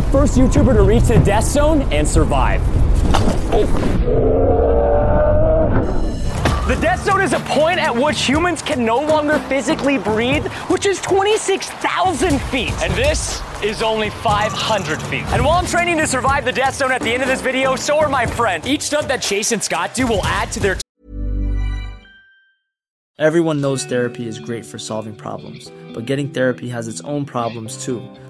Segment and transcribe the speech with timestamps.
[0.00, 2.64] the first YouTuber to reach the death zone and survive.
[6.66, 10.86] The death zone is a point at which humans can no longer physically breathe, which
[10.86, 12.72] is 26,000 feet.
[12.80, 15.24] And this is only 500 feet.
[15.32, 17.76] And while I'm training to survive the death zone at the end of this video,
[17.76, 18.66] so are my friends.
[18.66, 20.78] Each stunt that Chase and Scott do will add to their
[23.18, 27.84] Everyone knows therapy is great for solving problems, but getting therapy has its own problems
[27.84, 28.00] too,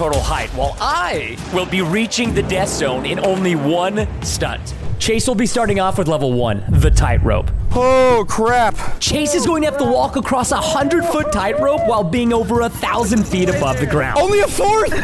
[0.00, 4.72] Total height, while I will be reaching the death zone in only one stunt.
[4.98, 7.50] Chase will be starting off with level one, the tightrope.
[7.72, 8.98] Oh, crap.
[8.98, 12.62] Chase is going to have to walk across a hundred foot tightrope while being over
[12.62, 14.18] a thousand feet above the ground.
[14.18, 14.90] Only a fourth?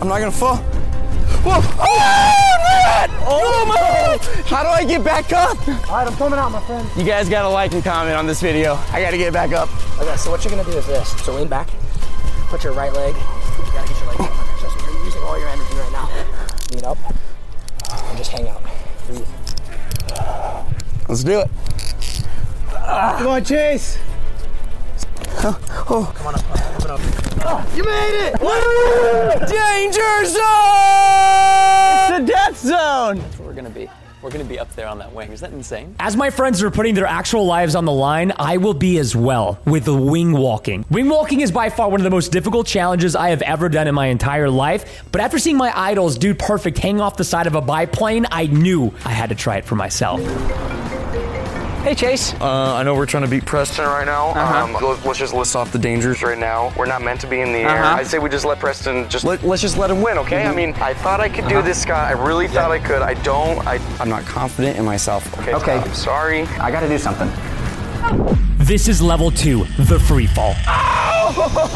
[0.00, 0.56] I'm not gonna fall.
[0.56, 1.60] Whoa!
[1.60, 3.10] Oh, man!
[3.26, 4.42] Oh, my!
[4.44, 5.58] How do I get back up?
[5.68, 6.88] All right, I'm coming out, my friend.
[6.96, 8.76] You guys gotta like and comment on this video.
[8.90, 9.68] I gotta get back up.
[10.00, 11.10] Okay, so what you're gonna do is this.
[11.24, 11.68] So lean back,
[12.52, 13.14] put your right leg.
[13.14, 14.76] You gotta get your leg down on your chest.
[14.86, 16.06] You're using all your energy right now.
[16.70, 16.98] Lean up
[18.10, 18.62] and just hang out.
[19.06, 19.26] Breathe.
[21.08, 21.50] Let's do it.
[22.68, 23.96] Come on, Chase.
[25.44, 26.42] Oh, Come on up.
[26.42, 27.00] Come on
[27.46, 27.74] up.
[27.74, 28.38] You made it!
[29.48, 30.42] danger zone!
[32.04, 33.18] It's the death zone!
[33.18, 33.88] That's where we're gonna be.
[34.22, 35.32] We're gonna be up there on that wing.
[35.32, 35.96] Is that insane?
[35.98, 39.16] As my friends are putting their actual lives on the line, I will be as
[39.16, 40.84] well with the wing walking.
[40.90, 43.88] Wing walking is by far one of the most difficult challenges I have ever done
[43.88, 45.02] in my entire life.
[45.10, 48.46] But after seeing my idols, Dude Perfect, hang off the side of a biplane, I
[48.46, 50.20] knew I had to try it for myself.
[51.82, 52.32] Hey, Chase.
[52.40, 54.30] Uh, I know we're trying to beat Preston right now.
[54.34, 56.72] Um, let- let's just list off the dangers right now.
[56.76, 57.70] We're not meant to be in the air.
[57.82, 57.96] Uh-huh.
[57.96, 60.46] I say we just let Preston just let, let's just let him win, okay?
[60.46, 62.06] I mean, I thought I could do this, Scott.
[62.06, 63.02] I really thought I could.
[63.02, 63.66] I don't.
[63.66, 65.26] I, I'm not confident in myself.
[65.40, 65.78] okay, Okay.
[65.78, 66.42] I'm sorry.
[66.60, 67.28] I gotta do something.
[68.58, 70.54] This is level two, the free fall.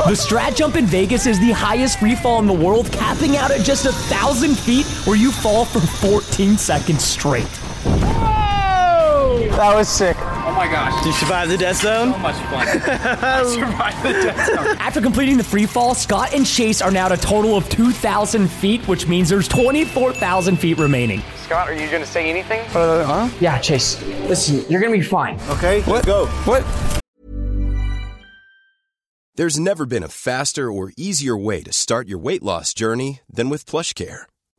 [0.06, 3.50] The strat jump in Vegas is the highest free fall in the world, capping out
[3.50, 7.48] at just a thousand feet, where you fall for 14 seconds straight.
[9.56, 10.16] That was sick.
[10.20, 10.94] Oh my gosh.
[11.02, 12.12] Did you survive the death zone?
[12.12, 12.68] So much fun.
[13.22, 14.76] I survived the death zone.
[14.78, 18.48] After completing the free fall, Scott and Chase are now at a total of 2,000
[18.48, 21.22] feet, which means there's 24,000 feet remaining.
[21.36, 22.60] Scott, are you going to say anything?
[22.76, 23.36] Uh, huh?
[23.40, 24.02] Yeah, Chase.
[24.28, 25.40] Listen, you're gonna be fine.
[25.48, 26.26] Okay, let's go.
[26.44, 26.62] What?
[29.36, 33.48] There's never been a faster or easier way to start your weight loss journey than
[33.48, 34.24] with PlushCare.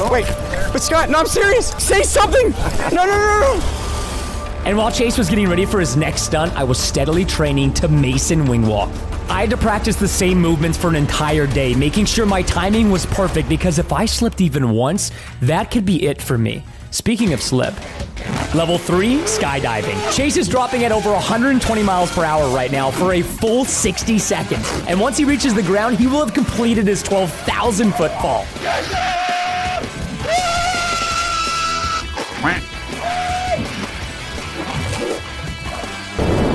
[0.00, 0.10] today.
[0.10, 0.26] Wait,
[0.72, 1.68] but Scott, no, I'm serious.
[1.82, 2.50] Say something.
[2.94, 3.76] No, no, no, no.
[4.64, 7.88] And while Chase was getting ready for his next stunt, I was steadily training to
[7.88, 8.90] Mason wing walk.
[9.28, 12.90] I had to practice the same movements for an entire day, making sure my timing
[12.90, 16.64] was perfect because if I slipped even once, that could be it for me.
[16.90, 17.72] Speaking of slip,
[18.52, 20.14] level 3 skydiving.
[20.14, 24.18] Chase is dropping at over 120 miles per hour right now for a full 60
[24.18, 24.68] seconds.
[24.88, 28.44] And once he reaches the ground, he will have completed his 12,000 foot fall.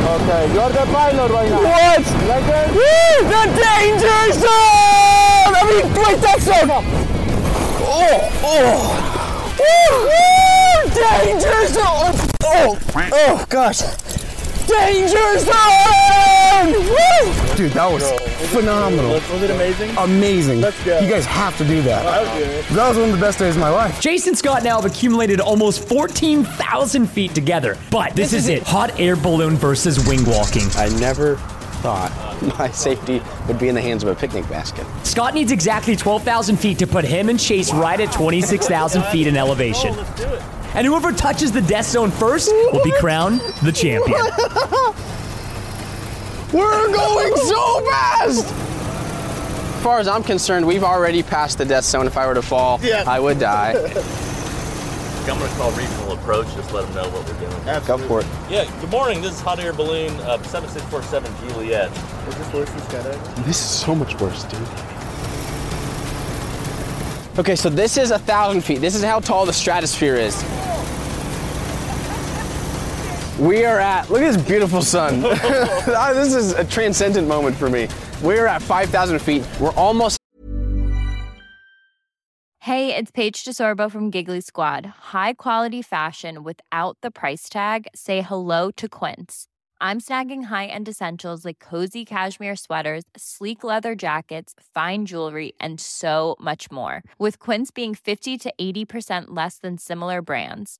[0.06, 1.62] Okay, you're the pilot right now.
[1.64, 2.06] What?
[2.30, 2.46] Like?
[2.70, 5.52] Woo, the danger zone!
[5.52, 6.52] I mean, wait, that's a...
[7.82, 8.78] Oh, oh.
[9.60, 12.14] Woo, danger zone!
[12.44, 13.82] Oh, oh, oh, gosh.
[14.68, 16.25] Danger zone!
[16.64, 17.56] Woo!
[17.56, 18.10] Dude, that was
[18.52, 19.12] phenomenal.
[19.12, 19.98] Was it amazing?
[19.98, 20.62] Amazing.
[20.62, 21.00] Let's go.
[21.00, 22.04] You guys have to do that.
[22.04, 22.76] That was good.
[22.76, 24.00] That was one of the best days of my life.
[24.00, 27.78] Jason Scott now have accumulated almost 14,000 feet together.
[27.92, 30.68] But this, is, it hot air balloon versus wing walking.
[30.76, 31.36] I never
[31.82, 32.12] thought
[32.58, 34.86] my safety would be in the hands of a picnic basket.
[35.04, 39.38] Scott needs exactly 12,000 feet to put him and Chase right at 26,000 feet in
[39.38, 39.96] elevation.
[39.96, 40.42] Let's do it.
[40.74, 44.20] And whoever touches the death zone first will be crowned the champion.
[46.56, 48.46] We're going so fast!
[48.46, 52.08] As far as I'm concerned, we've already passed the death zone.
[52.08, 53.04] If I were to fall, Yeah.
[53.06, 53.72] I would die.
[53.76, 57.86] I'm gonna call regional approach, just let them know what we're doing.
[57.86, 58.28] Go for it.
[58.50, 61.92] Yeah, good morning, this is Hot Air Balloon, uh, 7647 Juliet.
[62.30, 63.46] Is this worse than skydiving?
[63.46, 64.62] This is so much worse, dude.
[67.38, 68.80] Okay, so this is a thousand feet.
[68.80, 70.42] This is how tall the stratosphere is.
[73.40, 75.24] We are at, look at this beautiful sun.
[75.88, 77.88] Ah, this is a transcendent moment for me.
[78.24, 79.46] We're at 5,000 feet.
[79.60, 80.18] We're almost
[82.60, 84.86] Hey, it's Paige DeSorbo from Giggly Squad.
[85.14, 87.88] High quality fashion without the price tag.
[87.94, 89.46] Say hello to Quince.
[89.80, 96.38] I'm snagging high-end essentials like cozy cashmere sweaters, sleek leather jackets, fine jewelry, and so
[96.40, 97.04] much more.
[97.20, 100.80] With Quince being 50 to 80% less than similar brands.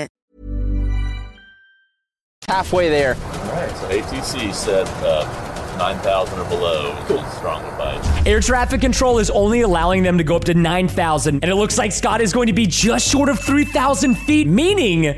[2.51, 3.15] Halfway there.
[3.15, 8.27] All right, so ATC said uh, 9,000 or below is strong advice.
[8.27, 11.77] Air traffic control is only allowing them to go up to 9,000, and it looks
[11.77, 15.15] like Scott is going to be just short of 3,000 feet, meaning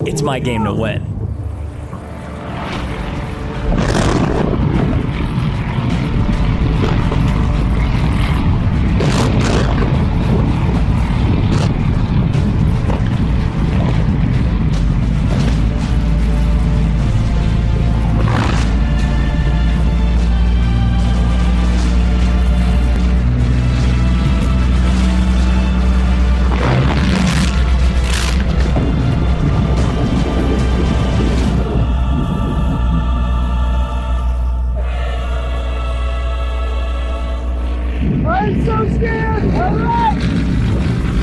[0.00, 1.15] it's my game to win.
[38.28, 39.44] I'm so scared!
[39.54, 40.18] Alright!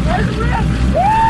[0.05, 0.93] Let's rip!
[0.95, 1.23] Woo!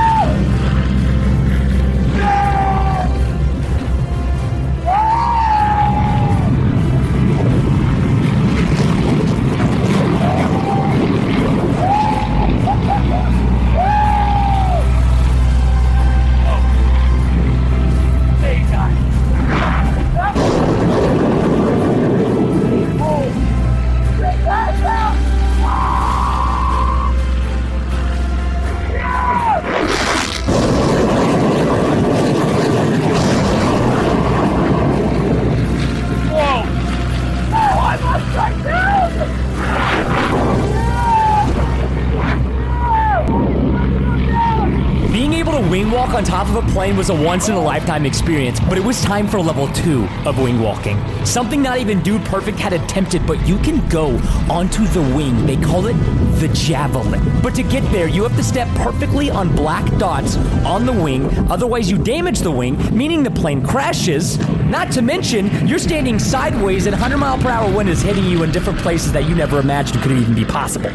[46.13, 49.01] On top of a plane was a once in a lifetime experience, but it was
[49.01, 50.97] time for level two of wing walking.
[51.25, 54.17] Something not even Dude Perfect had attempted, but you can go
[54.49, 55.45] onto the wing.
[55.45, 55.93] They call it
[56.39, 57.41] the javelin.
[57.41, 61.25] But to get there, you have to step perfectly on black dots on the wing,
[61.49, 64.37] otherwise, you damage the wing, meaning the plane crashes.
[64.65, 68.43] Not to mention, you're standing sideways and 100 mile per hour wind is hitting you
[68.43, 70.91] in different places that you never imagined could even be possible.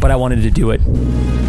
[0.00, 1.47] But I wanted to do it.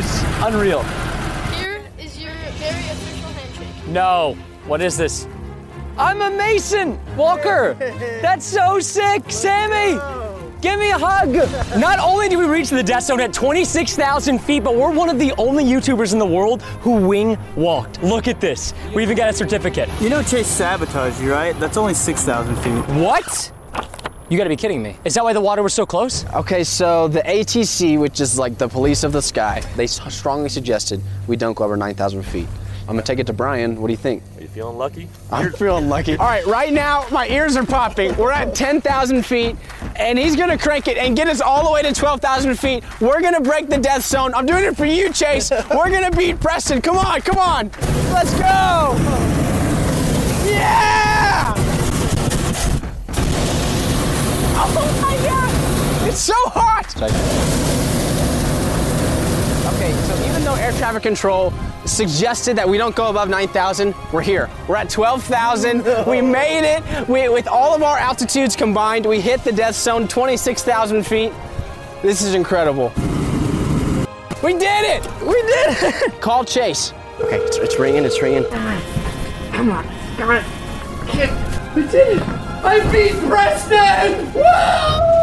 [0.00, 0.82] Was unreal.
[1.52, 3.88] Here is your very official handshake.
[3.88, 4.36] No.
[4.66, 5.26] What is this?
[5.98, 7.74] I'm a Mason Walker.
[8.22, 9.98] That's so sick, Sammy.
[10.60, 11.34] Give me a hug.
[11.78, 15.18] Not only did we reach the death zone at 26,000 feet, but we're one of
[15.18, 18.02] the only YouTubers in the world who wing walked.
[18.02, 18.74] Look at this.
[18.94, 19.88] We even got a certificate.
[20.00, 21.58] You know Chase sabotaged you, right?
[21.58, 22.94] That's only 6,000 feet.
[23.02, 23.52] What?
[24.30, 24.96] You gotta be kidding me.
[25.04, 26.24] Is that why the water was so close?
[26.26, 31.02] Okay, so the ATC, which is like the police of the sky, they strongly suggested
[31.26, 32.46] we don't go over 9,000 feet.
[32.82, 33.80] I'm gonna take it to Brian.
[33.80, 34.22] What do you think?
[34.36, 35.08] Are you feeling lucky?
[35.32, 36.16] I'm feeling lucky.
[36.16, 38.16] All right, right now my ears are popping.
[38.16, 39.56] We're at 10,000 feet,
[39.96, 42.84] and he's gonna crank it and get us all the way to 12,000 feet.
[43.00, 44.32] We're gonna break the death zone.
[44.32, 45.50] I'm doing it for you, Chase.
[45.50, 46.80] We're gonna beat Preston.
[46.80, 47.70] Come on, come on.
[48.12, 48.94] Let's go.
[50.48, 51.09] Yeah!
[54.62, 56.08] Oh my God!
[56.08, 56.94] It's so hot.
[59.74, 61.52] Okay, so even though air traffic control
[61.86, 64.50] suggested that we don't go above 9,000, we're here.
[64.68, 66.06] We're at 12,000.
[66.06, 67.08] We made it.
[67.08, 71.32] We, with all of our altitudes combined, we hit the death zone, 26,000 feet.
[72.02, 72.92] This is incredible.
[74.42, 75.22] We did it!
[75.22, 76.20] We did it!
[76.20, 76.92] Call Chase.
[77.18, 78.44] Okay, it's, it's ringing, it's ringing.
[78.50, 79.84] Ah, come on,
[80.16, 80.42] come on.
[81.06, 81.74] come on.
[81.74, 82.39] we did it!
[82.62, 84.34] I beat Preston!
[84.34, 85.19] Woo!